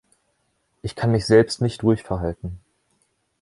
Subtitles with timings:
[0.81, 2.59] Ich kann mich selbst nicht ruhig verhalten.